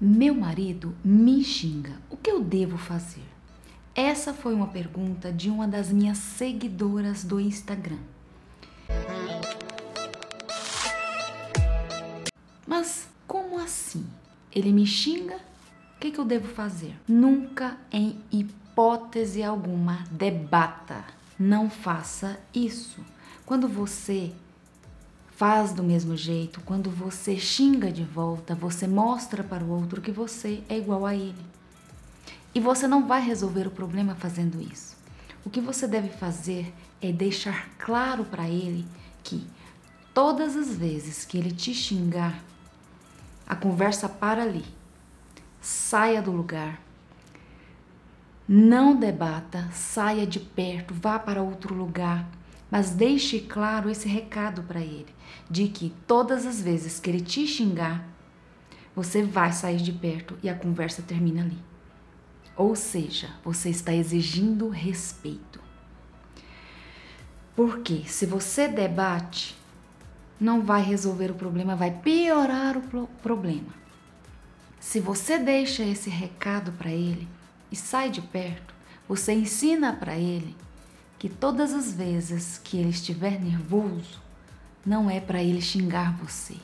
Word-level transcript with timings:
Meu 0.00 0.34
marido 0.34 0.92
me 1.04 1.44
xinga. 1.44 1.92
O 2.10 2.16
que 2.16 2.28
eu 2.28 2.42
devo 2.42 2.76
fazer? 2.76 3.22
Essa 3.94 4.34
foi 4.34 4.52
uma 4.52 4.66
pergunta 4.66 5.32
de 5.32 5.48
uma 5.48 5.68
das 5.68 5.92
minhas 5.92 6.18
seguidoras 6.18 7.22
do 7.22 7.38
Instagram. 7.38 8.00
Mas 12.66 13.08
como 13.26 13.56
assim? 13.56 14.04
Ele 14.50 14.72
me 14.72 14.84
xinga? 14.84 15.36
O 15.96 16.00
que, 16.00 16.10
que 16.10 16.18
eu 16.18 16.24
devo 16.24 16.48
fazer? 16.48 16.96
Nunca, 17.06 17.78
em 17.92 18.18
hipótese 18.32 19.44
alguma, 19.44 20.04
debata. 20.10 21.04
Não 21.38 21.70
faça 21.70 22.40
isso. 22.52 23.00
Quando 23.46 23.68
você 23.68 24.32
faz 25.36 25.72
do 25.72 25.82
mesmo 25.82 26.16
jeito, 26.16 26.60
quando 26.60 26.90
você 26.90 27.36
xinga 27.36 27.90
de 27.90 28.04
volta, 28.04 28.54
você 28.54 28.86
mostra 28.86 29.42
para 29.42 29.64
o 29.64 29.70
outro 29.70 30.00
que 30.00 30.12
você 30.12 30.62
é 30.68 30.78
igual 30.78 31.04
a 31.04 31.14
ele. 31.14 31.44
E 32.54 32.60
você 32.60 32.86
não 32.86 33.06
vai 33.06 33.20
resolver 33.20 33.66
o 33.66 33.70
problema 33.70 34.14
fazendo 34.14 34.60
isso. 34.62 34.96
O 35.44 35.50
que 35.50 35.60
você 35.60 35.88
deve 35.88 36.08
fazer 36.08 36.72
é 37.02 37.10
deixar 37.10 37.68
claro 37.78 38.24
para 38.24 38.48
ele 38.48 38.86
que 39.24 39.44
todas 40.14 40.56
as 40.56 40.76
vezes 40.76 41.24
que 41.24 41.36
ele 41.36 41.50
te 41.50 41.74
xingar, 41.74 42.42
a 43.46 43.56
conversa 43.56 44.08
para 44.08 44.42
ali. 44.42 44.64
Saia 45.60 46.22
do 46.22 46.30
lugar. 46.30 46.80
Não 48.46 48.94
debata, 48.94 49.68
saia 49.72 50.26
de 50.26 50.38
perto, 50.38 50.94
vá 50.94 51.18
para 51.18 51.42
outro 51.42 51.74
lugar 51.74 52.26
mas 52.74 52.90
deixe 52.90 53.38
claro 53.38 53.88
esse 53.88 54.08
recado 54.08 54.64
para 54.64 54.80
ele, 54.80 55.14
de 55.48 55.68
que 55.68 55.94
todas 56.08 56.44
as 56.44 56.60
vezes 56.60 56.98
que 56.98 57.08
ele 57.08 57.20
te 57.20 57.46
xingar, 57.46 58.04
você 58.96 59.22
vai 59.22 59.52
sair 59.52 59.76
de 59.76 59.92
perto 59.92 60.36
e 60.42 60.48
a 60.48 60.56
conversa 60.56 61.00
termina 61.00 61.42
ali. 61.42 61.56
Ou 62.56 62.74
seja, 62.74 63.30
você 63.44 63.70
está 63.70 63.94
exigindo 63.94 64.68
respeito. 64.68 65.60
Porque 67.54 68.02
se 68.08 68.26
você 68.26 68.66
debate, 68.66 69.56
não 70.40 70.60
vai 70.60 70.82
resolver 70.82 71.30
o 71.30 71.36
problema, 71.36 71.76
vai 71.76 71.92
piorar 71.92 72.76
o 72.76 73.06
problema. 73.22 73.72
Se 74.80 74.98
você 74.98 75.38
deixa 75.38 75.84
esse 75.84 76.10
recado 76.10 76.72
para 76.72 76.90
ele 76.90 77.28
e 77.70 77.76
sai 77.76 78.10
de 78.10 78.20
perto, 78.20 78.74
você 79.06 79.32
ensina 79.32 79.92
para 79.92 80.18
ele 80.18 80.56
que 81.24 81.28
todas 81.30 81.72
as 81.72 81.90
vezes 81.90 82.60
que 82.62 82.76
ele 82.76 82.90
estiver 82.90 83.40
nervoso, 83.40 84.20
não 84.84 85.08
é 85.08 85.20
para 85.20 85.42
ele 85.42 85.62
xingar 85.62 86.14
você. 86.18 86.54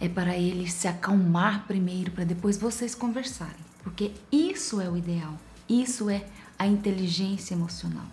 É 0.00 0.08
para 0.08 0.36
ele 0.36 0.70
se 0.70 0.86
acalmar 0.86 1.66
primeiro, 1.66 2.12
para 2.12 2.22
depois 2.22 2.56
vocês 2.56 2.94
conversarem. 2.94 3.66
Porque 3.82 4.12
isso 4.30 4.80
é 4.80 4.88
o 4.88 4.96
ideal. 4.96 5.36
Isso 5.68 6.08
é 6.08 6.24
a 6.56 6.64
inteligência 6.64 7.52
emocional. 7.54 8.06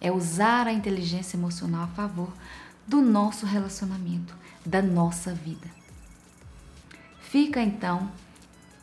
É 0.00 0.10
usar 0.10 0.66
a 0.66 0.72
inteligência 0.72 1.36
emocional 1.36 1.84
a 1.84 1.94
favor 1.94 2.32
do 2.84 3.00
nosso 3.00 3.46
relacionamento, 3.46 4.36
da 4.66 4.82
nossa 4.82 5.32
vida. 5.32 5.70
Fica 7.20 7.62
então 7.62 8.10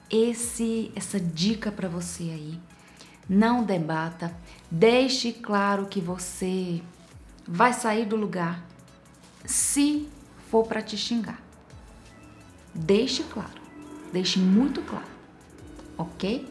esse 0.09 0.93
essa 0.95 1.19
dica 1.19 1.69
para 1.69 1.89
você 1.89 2.23
aí 2.23 2.68
não 3.29 3.63
debata, 3.63 4.35
deixe 4.71 5.31
claro 5.31 5.85
que 5.85 6.01
você 6.01 6.81
vai 7.47 7.71
sair 7.73 8.05
do 8.05 8.15
lugar 8.15 8.65
se 9.45 10.09
for 10.49 10.65
para 10.65 10.81
te 10.81 10.97
xingar. 10.97 11.39
Deixe 12.73 13.23
claro, 13.23 13.61
deixe 14.11 14.39
muito 14.39 14.81
claro, 14.81 15.05
ok? 15.97 16.47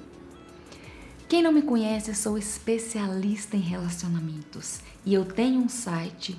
Quem 1.28 1.42
não 1.42 1.52
me 1.52 1.62
conhece, 1.62 2.14
sou 2.14 2.38
especialista 2.38 3.56
em 3.56 3.60
relacionamentos 3.60 4.80
e 5.04 5.12
eu 5.12 5.24
tenho 5.24 5.60
um 5.60 5.69
site 5.69 6.38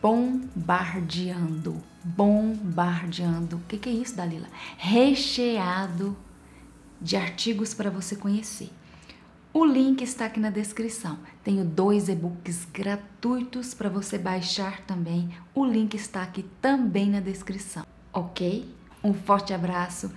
bombardeando, 0.00 1.82
bombardeando. 2.02 3.56
O 3.56 3.60
que, 3.68 3.78
que 3.78 3.88
é 3.88 3.92
isso, 3.92 4.16
Dalila? 4.16 4.48
Recheado 4.78 6.16
de 7.00 7.16
artigos 7.16 7.74
para 7.74 7.90
você 7.90 8.16
conhecer. 8.16 8.70
O 9.58 9.64
link 9.64 10.02
está 10.02 10.26
aqui 10.26 10.38
na 10.38 10.50
descrição. 10.50 11.18
Tenho 11.42 11.64
dois 11.64 12.10
e-books 12.10 12.66
gratuitos 12.70 13.72
para 13.72 13.88
você 13.88 14.18
baixar 14.18 14.82
também. 14.82 15.30
O 15.54 15.64
link 15.64 15.94
está 15.94 16.22
aqui 16.22 16.44
também 16.60 17.08
na 17.08 17.20
descrição, 17.20 17.86
ok? 18.12 18.68
Um 19.02 19.14
forte 19.14 19.54
abraço. 19.54 20.12